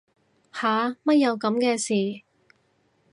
[0.51, 2.23] 吓乜有噉嘅事